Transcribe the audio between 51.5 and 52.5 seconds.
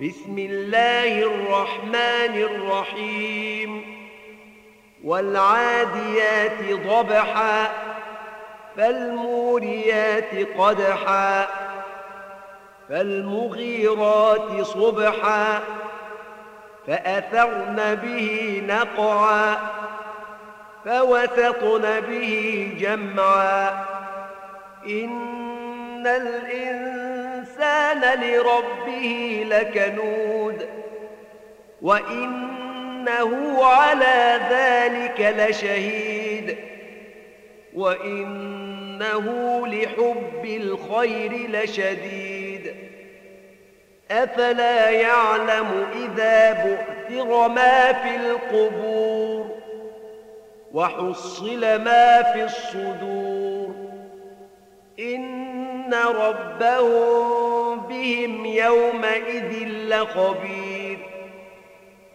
ما في